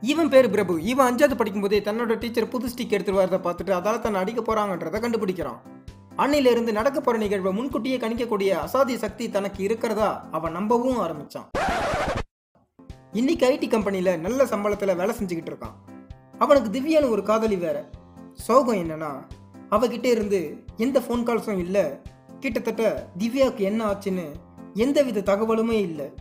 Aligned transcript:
இவன் 0.00 0.28
பேர் 0.28 0.50
பிரபு. 0.50 0.82
இவன் 0.82 1.14
அஞ்சாவது 1.14 1.36
படிக்கும்போதே 1.36 1.78
தன்னோட 1.80 2.18
டீச்சர் 2.18 2.48
புது 2.48 2.66
ஸ்டிக் 2.66 2.90
எடுத்துட்டு 2.90 3.20
வரதை 3.20 3.40
பார்த்துட்டு 3.40 3.78
அதால 3.78 3.98
தன்னை 3.98 4.20
அடிக்க 4.20 4.40
போறாங்கன்றதை 4.42 4.98
கண்டுபிடிக்கிறான். 5.00 5.58
அன்னையில 6.16 6.50
இருந்து 6.50 6.72
நடக்க 6.72 7.00
போற 7.00 7.18
நிகழ்வை 7.18 7.52
முன்கூட்டியே 7.52 7.96
கணிக்கக்கூடிய 7.96 8.56
அசாதிய 8.64 8.96
சக்தி 8.96 9.30
தனக்கு 9.30 9.62
இருக்கிறதா 9.62 10.28
அவன் 10.30 10.52
நம்பவும் 10.52 10.98
ஆரம்பிச்சான். 10.98 11.48
இன்னைக்கு 13.12 13.50
ஐடி 13.50 13.68
கம்பெனில 13.68 14.16
நல்ல 14.16 14.44
சம்பளத்துல 14.44 14.96
வேலை 14.96 15.14
செஞ்சுக்கிட்டு 15.14 15.52
இருக்கான். 15.52 15.76
அவனுக்கு 16.38 16.80
திவ்யான்னு 16.80 17.10
ஒரு 17.10 17.22
காதலி 17.22 17.56
வேற. 17.56 17.90
சோகம் 18.32 18.76
என்னன்னா 18.76 19.12
அவகிட்ட 19.70 20.04
இருந்து 20.04 20.64
எந்த 20.76 21.00
ஃபோன் 21.00 21.26
கால்ஸும் 21.26 21.58
இல்லை. 21.58 21.84
கிட்டத்தட்ட 22.40 23.08
திவ்யாவுக்கு 23.18 23.64
என்ன 23.70 23.92
ஆச்சுன்னு 23.92 24.26
எந்தவித 24.74 25.34
தகவலுமே 25.34 25.78
இல்லை. 25.80 26.14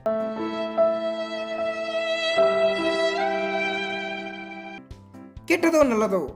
கெட்டதோ 5.58 5.86
நல்லதோ? 5.86 6.36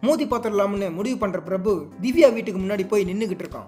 மோதி 0.00 0.26
பார்த்துடலாம்னு 0.26 0.92
முடிவு 0.92 1.18
பண்ற 1.18 1.40
பிரபு 1.40 1.88
திவ்யா 2.02 2.32
வீட்டுக்கு 2.32 2.60
முன்னாடி 2.60 2.88
போய் 2.88 3.04
நின்றுக்கிட்டு 3.04 3.44
இருக்கான். 3.44 3.66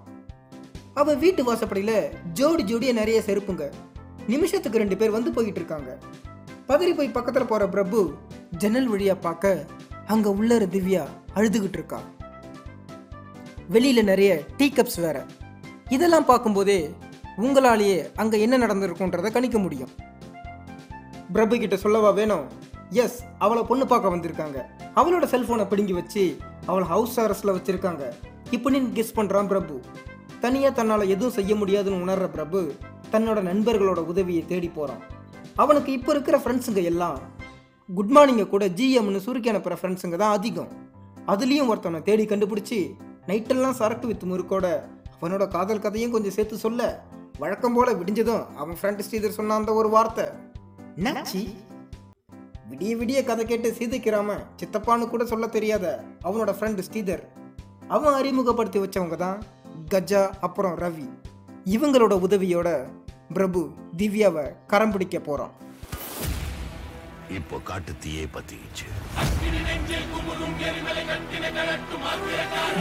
அவ 0.94 1.14
வீட்டு 1.14 1.52
வாசப்படியில 1.52 2.10
ஜோடி 2.32 2.64
ஜோடியாக 2.64 2.92
நிறைய 2.92 3.22
செருப்புங்க. 3.26 3.72
நிமிஷத்துக்கு 4.26 4.78
ரெண்டு 4.78 4.96
பேர் 4.96 5.10
வந்து 5.10 5.30
போயிட்டு 5.30 5.58
இருக்காங்க. 5.58 5.98
பதறி 6.68 6.94
போய் 6.94 7.08
பக்கத்துல 7.08 7.44
போற 7.44 7.68
பிரபு 7.68 8.14
ஜன்னல் 8.50 8.92
வழியா 8.92 9.16
பார்க்க 9.20 9.66
அங்க 10.06 10.30
உள்ளற 10.30 10.62
திவ்யா 10.76 11.04
அழுதுகிட்டு 11.34 11.72
இருக்கா. 11.72 12.00
வெளியில 13.72 14.02
நிறைய 14.02 14.44
டீ 14.56 14.72
கப்ஸ் 14.74 15.00
வேற. 15.00 15.26
இதெல்லாம் 15.88 16.24
பார்க்கும்போதே 16.24 16.94
உங்களாலேயே 17.36 18.14
அங்க 18.14 18.36
என்ன 18.36 18.58
நடந்திருக்குன்றதை 18.58 19.32
கணிக்க 19.32 19.58
முடியும். 19.58 19.90
பிரபு 21.32 21.58
கிட்ட 21.58 21.76
சொல்லவா 21.76 22.10
வேணும்? 22.10 22.59
எஸ் 22.90 23.18
அவளை 23.38 23.62
பொண்ணு 23.62 23.86
பார்க்க 23.86 24.16
வந்திருக்காங்க. 24.16 24.58
அவளோட 24.94 25.24
செல்போனை 25.32 25.68
பிடுங்கி 25.68 25.92
வச்சு 25.92 26.36
அவளை 26.66 26.88
ஹவுஸ் 26.88 27.20
அரெஸ்ட்ல 27.20 27.54
வச்சிருக்காங்க. 27.56 28.12
இப்படின்னு 28.50 28.88
கெஸ் 28.98 29.16
பண்றான் 29.16 29.46
பிரபு. 29.46 29.80
தனியா 30.40 30.68
தன்னால 30.68 31.06
எதுவும் 31.06 31.32
செய்ய 31.32 31.54
முடியாதுன்னு 31.54 32.04
உணர்ற 32.04 32.28
பிரபு 32.30 32.72
தன்னோட 33.12 33.38
நண்பர்களோட 33.50 33.98
உதவியை 34.12 34.44
தேடி 34.46 34.68
போறான். 34.68 35.02
அவனுக்கு 35.56 35.92
இப்போ 35.92 36.12
இருக்கிற 36.12 36.38
ஃப்ரெண்ட்ஸுங்க 36.38 36.82
எல்லாம் 36.82 37.18
குட் 37.88 38.10
மார்னிங்கை 38.16 38.48
கூட 38.48 38.68
ஜிஎம்னு 38.68 39.16
சுருக்கி 39.16 39.48
அனுப்புகிற 39.48 39.80
ஃப்ரெண்ட்ஸுங்க 39.80 40.16
தான் 40.16 40.32
அதிகம். 40.32 40.68
அதுலேயும் 41.26 41.70
ஒருத்தவனை 41.72 42.02
தேடி 42.02 42.24
கண்டுபிடிச்சி 42.24 42.94
நைட்டெல்லாம் 43.26 43.78
சரக்கு 43.80 44.06
வித்து 44.06 44.26
முறுக்கோட 44.26 44.66
அவனோட 45.20 45.48
காதல் 45.48 45.80
கதையும் 45.80 46.10
கொஞ்சம் 46.10 46.30
சேர்த்து 46.30 46.56
சொல்ல. 46.56 47.02
வழக்கம் 47.38 47.74
போல 47.74 47.92
விடிஞ்சதும் 47.92 48.44
அவன் 48.56 48.78
ஃப்ரெண்ட் 48.82 49.02
ஸ்ரீதர் 49.08 49.38
சொன்ன 49.38 49.54
அந்த 49.54 49.72
ஒரு 49.72 49.88
வார்த்தை. 49.88 50.24
நச்சி 50.96 51.42
விடிய 52.70 52.92
விடிய 52.98 53.20
கதை 53.24 53.44
கேட்டு 53.46 53.68
சீதைக்கிறாம 53.78 54.34
சித்தப்பான்னு 54.60 55.06
கூட 55.08 55.24
சொல்ல 55.24 55.46
தெரியாத 55.46 55.86
அவனோட 56.24 56.50
ஃப்ரெண்டு 56.58 56.82
ஸ்ரீதர். 56.88 57.22
அவன் 57.88 58.14
அறிமுகப்படுத்தி 58.14 58.78
வச்சவங்க 58.78 59.16
தான் 59.16 59.42
கஜா 59.90 60.22
அப்புறம் 60.40 60.76
ரவி. 60.78 61.06
இவங்களோட 61.64 62.14
உதவியோட 62.26 62.68
பிரபு 63.32 63.60
திவ்யாவை 63.96 64.44
கரம் 64.66 64.92
பிடிக்க 64.92 65.18
போறான். 65.18 65.54
இப்போ 67.38 67.58
காட்டு 67.58 67.92
தீயே 67.98 68.24
பத்திக்கிச்சு. 68.34 68.86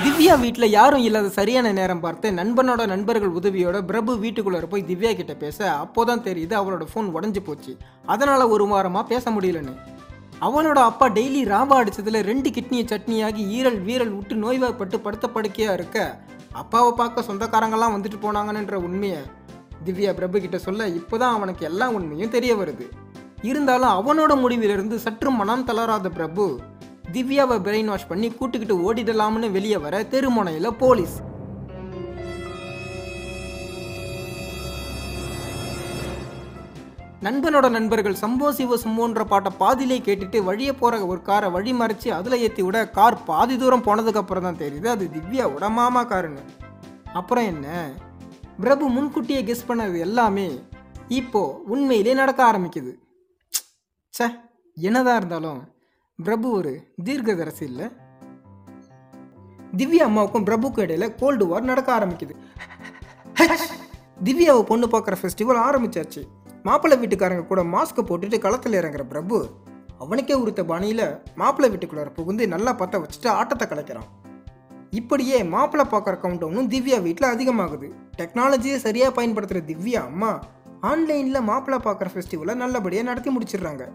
திவ்யா 0.04 0.40
வீட்டில் 0.40 0.68
யாரும் 0.70 1.04
இல்லாத 1.04 1.30
சரியான 1.30 1.72
நேரம் 1.72 2.00
பார்த்து 2.00 2.32
நண்பனோட 2.32 2.82
நண்பர்கள் 2.88 3.34
உதவியோட 3.34 3.78
பிரபு 3.82 4.12
வீட்டுக்குள்ளார 4.16 4.66
போய் 4.66 4.86
திவ்யா 4.90 5.16
கிட்ட 5.16 5.34
பேச 5.34 5.58
அப்போதான் 5.84 6.26
தெரியுது 6.28 6.54
அவளோட 6.60 6.86
ஃபோன் 6.92 7.10
உடஞ்சி 7.18 7.40
போச்சு. 7.40 7.78
அதனால 8.06 8.48
ஒரு 8.48 8.66
வாரமாக 8.66 9.04
பேச 9.04 9.32
முடியலன்னு. 9.32 9.74
அவனோட 10.42 10.80
அப்பா 10.90 11.10
டெய்லி 11.10 11.42
ராபா 11.54 11.78
அடித்ததில் 11.82 12.20
ரெண்டு 12.22 12.50
கிட்னியை 12.50 12.86
சட்னியாகி 12.94 13.44
ஈரல் 13.58 13.80
வீரல் 13.82 14.14
விட்டு 14.18 14.36
நோய்வாய்ப்பட்டு 14.36 15.00
படுத்த 15.00 15.28
படுக்கையாக 15.28 15.78
இருக்க 15.78 15.98
அப்பாவை 16.52 16.92
பார்க்க 16.92 17.28
சொந்தக்காரங்கெல்லாம் 17.30 17.96
வந்துட்டு 17.96 18.20
போனாங்கன்ற 18.22 18.76
உண்மையை 18.88 19.20
திவ்யா 19.86 20.14
பிரபு 20.14 20.40
கிட்ட 20.40 20.58
சொல்ல 20.58 20.88
இப்போதான் 20.90 21.36
அவனுக்கு 21.38 21.66
எல்லா 21.66 21.90
உண்மையும் 21.90 22.34
தெரிய 22.38 22.54
வருது. 22.56 22.86
இருந்தாலும் 23.42 23.94
அவனோட 24.00 24.34
முடிவிலிருந்து 24.44 24.96
சற்று 24.96 25.32
மனம் 25.32 25.64
தளராத 25.64 26.10
பிரபு 26.10 26.46
திவ்யாவை 27.14 27.56
பிரெயின் 27.66 27.90
வாஷ் 27.92 28.10
பண்ணி 28.10 28.28
கூட்டுக்கிட்டு 28.30 28.76
ஓடிடலாம்னு 28.88 29.48
வெளியே 29.56 29.78
வர 29.86 30.02
தெருமுனையில் 30.12 30.78
போலீஸ். 30.84 31.16
நண்பனோட 37.26 37.68
நண்பர்கள் 37.76 38.20
சம்போ 38.22 38.50
சிவ 38.58 38.76
சம்போன்ற 38.84 39.24
பாட்டை 39.32 39.52
பாதியிலே 39.62 39.98
கேட்டுட்டு 40.06 40.40
வழியே 40.50 40.74
போற 40.82 41.00
ஒரு 41.12 41.22
காரை 41.30 41.50
வழி 41.56 41.72
மறைச்சு 41.80 42.10
அதுல 42.18 42.38
ஏத்தி 42.46 42.62
விட 42.68 42.78
கார் 42.98 43.18
பாதி 43.30 43.58
தூரம் 43.58 43.86
போனதுக்கு 43.88 44.22
அப்புறம் 44.22 44.48
தான் 44.48 44.62
தெரியுது. 44.62 44.88
அது 44.96 45.06
திவ்யாவோட 45.16 45.66
மாமா 45.80 46.04
காருன்னு 46.12 46.44
அப்புறம் 47.22 47.50
என்ன? 47.54 47.68
பிரபு 48.64 48.86
முன்கூட்டியே 48.96 49.42
கெஸ் 49.50 49.68
பண்ணது 49.68 49.98
எல்லாமே 50.08 50.48
இப்போ 51.20 51.42
உண்மையிலே 51.74 52.14
நடக்க 52.22 52.42
ஆரம்பிக்குது. 52.52 52.94
ச்சே 54.14 54.28
என்னதான் 54.78 55.20
இருந்தாலும் 55.22 55.62
பிரபு 56.26 56.48
ஒரு 56.52 56.72
தீர்க்கதரசி 57.08 57.64
இல்லை. 57.70 57.86
திவ்யா 59.80 60.04
அம்மாவுக்கும் 60.08 60.46
பிரபுக்கும் 60.48 60.86
இடையில 60.86 61.06
கோல்டு 61.20 61.44
வார் 61.50 61.70
நடக்க 61.70 61.90
ஆரம்பிக்குது. 61.98 62.36
திவ்யாவை 64.28 64.64
பொண்ணு 64.72 64.88
பார்க்குற 64.94 65.18
ஃபெஸ்டிவல் 65.22 65.60
ஆரம்பிச்சாச்சு. 65.68 66.22
மாப்பிள்ளை 66.68 66.96
வீட்டுக்காரங்க 67.02 67.46
கூட 67.52 67.64
மாஸ்க்கை 67.76 68.04
போட்டுட்டு 68.10 68.40
களத்தில் 68.46 68.80
இறங்குற 68.82 69.04
பிரபு 69.14 69.38
அவனுக்கே 70.04 70.36
உறுத்த 70.42 70.62
பாணியில் 70.72 71.06
மாப்பிள்ளை 71.42 71.70
வீட்டுக்குள்ளார 71.74 72.12
புகுந்து 72.20 72.44
நல்லா 72.56 72.74
பார்த்தா 72.82 73.04
வச்சுட்டு 73.04 73.30
ஆட்டத்தை 73.40 73.68
கலைக்கிறான். 73.68 74.10
இப்படியே 75.00 75.40
மாப்பிள்ளை 75.56 75.86
பார்க்குற 75.94 76.16
கவுண்டவுனும் 76.22 76.70
திவ்யா 76.76 77.00
வீட்டில் 77.08 77.34
அதிகமாகுது. 77.34 77.90
டெக்னாலஜியை 78.20 78.78
சரியாக 78.86 79.18
பயன்படுத்துகிற 79.18 79.62
திவ்யா 79.72 80.02
அம்மா 80.12 80.32
ஆன்லைனில் 80.92 81.48
மாப்பிள்ளை 81.50 81.80
பார்க்குற 81.88 82.10
ஃபெஸ்டிவலை 82.14 82.54
நல்லபடியாக 82.64 83.10
நடத்தி 83.10 83.30
முடிச்சிடுறாங்க. 83.36 83.86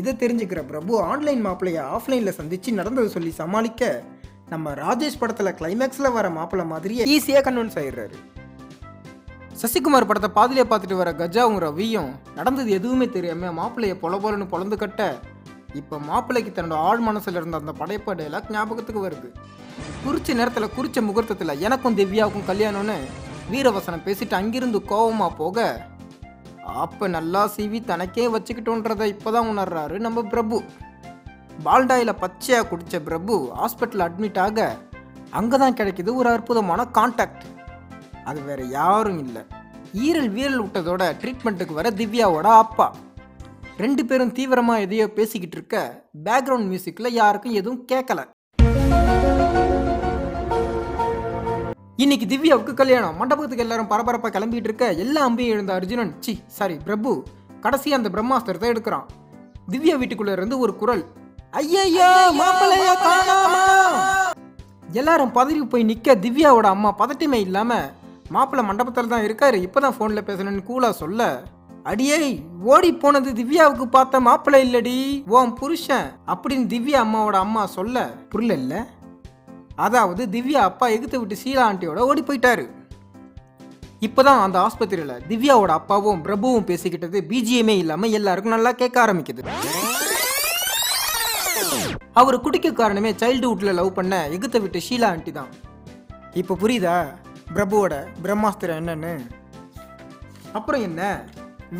இதை 0.00 0.12
தெரிஞ்சுக்கிற 0.22 0.60
பிரபு 0.70 0.92
ஆன்லைன் 1.10 1.42
மாப்பிள்ளையை 1.46 1.82
ஆஃப்லைனில் 1.96 2.36
சந்தித்து 2.38 2.78
நடந்ததை 2.80 3.08
சொல்லி 3.10 3.30
சமாளிக்க 3.42 3.82
நம்ம 4.52 4.72
ராஜேஷ் 4.82 5.20
படத்தில் 5.20 5.56
கிளைமேக்ஸில் 5.60 6.14
வர 6.16 6.26
மாப்பிள்ளை 6.30 6.66
மாதிரியே 6.72 7.04
ஈஸியாக 7.14 7.44
கன்வின்ஸ் 7.46 7.78
ஆயிடுறாரு. 7.80 8.16
சசிகுமார் 9.62 10.08
படத்தை 10.10 10.30
பாதிலே 10.34 10.64
பார்த்துட்டு 10.70 10.96
வர 10.96 11.10
கஜாவும் 11.20 11.60
ரவியும் 11.64 12.10
நடந்தது 12.34 12.70
எதுவுமே 12.78 13.06
தெரியாமல் 13.08 13.56
மாப்பிள்ளையை 13.58 13.96
பொல 14.02 14.16
பொலன்னு 14.24 14.46
பொழந்து 14.52 14.76
கட்ட 14.76 15.02
இப்போ 15.74 15.96
மாப்பிள்ளைக்கு 16.08 16.50
தன்னோட 16.50 16.76
ஆழ் 16.88 17.02
மனசுல 17.08 17.40
இருந்த 17.40 17.60
அந்த 17.62 17.72
படைப்ப 17.80 18.14
டைலாக் 18.20 18.52
ஞாபகத்துக்கு 18.52 19.00
வருது. 19.06 19.28
குறிச்ச 20.04 20.34
நேரத்தில் 20.34 20.74
குறிச்ச 20.76 21.00
முகூர்த்தத்தில் 21.08 21.60
எனக்கும் 21.60 21.96
திவ்யாவுக்கும் 21.96 22.48
கல்யாணம்னு 22.50 22.96
வீரவசனம் 23.52 24.06
பேசிட்டு 24.06 24.34
அங்கிருந்து 24.40 24.78
கோபமாக 24.92 25.32
போக 25.42 25.58
அப்போ 26.84 27.04
நல்லா 27.16 27.42
சீவி 27.54 27.78
தனக்கே 27.90 28.24
வச்சுக்கிட்டோன்றதை 28.34 29.06
இப்போதான் 29.12 29.50
உணர்றாரு 29.52 29.96
நம்ம 30.06 30.22
பிரபு. 30.32 30.56
பால்டாயில் 31.66 32.20
பச்சையாக 32.22 32.66
குடித்த 32.70 32.96
பிரபு 33.08 33.34
ஹாஸ்பிட்டல் 33.60 34.04
அட்மிட் 34.06 34.40
ஆக 34.46 34.66
அங்கே 35.38 35.56
தான் 35.62 35.76
கிடைக்கிது 35.78 36.10
ஒரு 36.20 36.28
அற்புதமான 36.34 36.80
கான்டாக்ட் 36.98 37.44
அது 38.30 38.40
வேற 38.48 38.60
யாரும் 38.78 39.20
இல்லை. 39.24 39.42
ஈரல் 40.06 40.30
வீரல் 40.36 40.62
விட்டதோட 40.64 41.02
ட்ரீட்மெண்ட்டுக்கு 41.22 41.78
வர 41.80 41.90
திவ்யாவோட 42.00 42.48
அப்பா. 42.62 42.86
ரெண்டு 43.82 44.02
பேரும் 44.08 44.34
தீவிரமாக 44.36 44.84
எதையோ 44.86 45.06
பேசிக்கிட்டு 45.18 45.56
இருக்க 45.58 45.78
பேக்ரவுண்ட் 46.26 46.68
மியூசிக்கில் 46.72 47.16
யாருக்கும் 47.20 47.58
எதுவும் 47.60 47.84
கேட்கல 47.92 48.20
இன்னைக்கு 51.98 52.26
திவ்யாவுக்கு 52.26 52.72
கல்யாணம். 52.74 53.14
மண்டபத்துக்கு 53.16 53.64
எல்லாரும் 53.64 53.88
பரபரப்பாக 53.92 54.32
கிளம்பிட்டு 54.34 54.68
இருக்க 54.68 54.86
எல்லா 55.04 55.20
அம்பையும் 55.28 55.54
எழுந்த 55.54 55.72
அர்ஜுனன் 55.74 56.10
சி 56.20 56.32
சாரி 56.46 56.74
பிரபு 56.84 57.10
கடைசி 57.60 57.92
அந்த 57.92 58.08
பிரம்மாஸ்திரத்தை 58.08 58.68
எடுக்கிறான். 58.72 59.06
திவ்யா 59.70 59.94
வீட்டுக்குள்ள 59.98 60.32
இருந்து 60.32 60.58
ஒரு 60.58 60.76
குரல் 60.76 61.04
ஐயையோ 61.52 62.08
மாப்பிள்ளைய 62.40 62.88
காணோமா? 63.04 63.62
எல்லாரும் 64.92 65.32
பதறி 65.32 65.62
போய் 65.66 65.88
நிக்க 65.90 66.16
திவ்யாவோட 66.24 66.66
அம்மா 66.66 66.90
பதட்டமே 66.98 67.38
இல்லாம 67.46 67.70
மாப்பிள்ளை 68.30 68.64
மண்டபத்தில் 68.66 69.12
தான் 69.14 69.26
இருக்காரு 69.26 69.58
இப்பதான் 69.66 69.96
ஃபோன்ல 69.96 70.22
பேசணும்னு 70.28 70.68
கூலா 70.68 70.90
சொல்ல 71.02 71.22
அடியே 71.84 72.20
ஓடி 72.64 72.90
போனது 72.94 73.32
திவ்யாவுக்கு 73.32 73.86
பார்த்த 73.88 74.20
மாப்பிள்ளை 74.20 74.60
இல்லடி 74.66 74.96
உன் 75.36 75.52
புருஷன் 75.60 76.08
அப்படின்னு 76.26 76.66
திவ்யா 76.66 77.00
அம்மாவோட 77.04 77.38
அம்மா 77.38 77.64
சொல்ல 77.76 77.98
புரியல 78.28 78.56
இல்ல 78.62 78.74
அதாவது 79.84 80.22
திவ்யா 80.34 80.60
அப்பா 80.70 80.86
எகுத்து 80.96 81.16
விட்டு 81.20 81.36
சீலா 81.42 81.62
ஆண்டியோட 81.68 82.00
ஓடி 82.10 82.22
போயிட்டாரு. 82.28 82.64
இப்போதான் 84.06 84.40
அந்த 84.44 84.56
ஆஸ்பத்திரியில் 84.66 85.22
திவ்யாவோட 85.28 85.72
அப்பாவும் 85.80 86.22
பிரபுவும் 86.26 86.66
பேசிக்கிட்டது 86.70 87.20
பிஜிஎமே 87.30 87.74
இல்லாமல் 87.82 88.14
எல்லாருக்கும் 88.18 88.54
நல்லா 88.56 88.72
கேட்க 88.72 88.96
ஆரம்பிக்குது. 89.04 89.42
அவர் 92.20 92.42
குடிக்க 92.44 92.68
காரணமே 92.72 93.10
சைல்டுஹுட்டில் 93.22 93.78
லவ் 93.78 93.96
பண்ண 93.98 94.14
எகுத்த 94.36 94.58
விட்டு 94.64 94.78
ஷீலா 94.88 95.08
ஆண்டி 95.14 95.32
தான். 95.38 95.50
இப்போ 96.40 96.54
புரியுதா? 96.62 96.96
பிரபுவோட 97.54 97.94
பிரம்மாஸ்திரம் 98.22 98.78
என்னன்னு? 98.80 99.14
அப்புறம் 100.58 100.84
என்ன? 100.88 101.02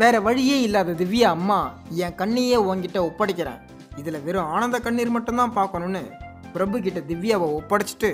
வேற 0.00 0.14
வழியே 0.26 0.56
இல்லாத 0.66 0.96
திவ்யா 1.00 1.28
அம்மா 1.36 1.58
என் 2.04 2.18
கண்ணையே 2.20 2.56
உங்ககிட்ட 2.62 3.00
ஒப்படைக்கிறேன். 3.08 3.60
இதில் 4.00 4.24
வெறும் 4.26 4.50
ஆனந்த 4.54 4.78
கண்ணீர் 4.86 5.14
மட்டும்தான் 5.16 5.56
பார்க்கணும்னு 5.58 6.02
பிரபு 6.56 6.76
கிட்ட 6.86 7.00
திவ்யாவை 7.10 7.48
ஒப்படைச்சிட்டு 7.58 8.10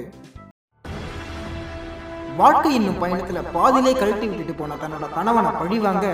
வாழ்க்கை 2.41 2.71
என்னும் 2.75 3.01
பயணத்தில் 3.03 3.49
பாதியிலே 3.57 3.93
கழட்டி 3.99 4.27
விட்டுட்டு 4.29 4.55
போன 4.61 4.77
தன்னோட 4.83 5.07
கணவனை 5.17 5.51
பழிவாங்க 5.61 6.07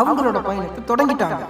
அவங்களோட 0.00 0.38
பயணத்தை 0.48 0.80
தொடங்கிட்டாங்க. 0.90 1.44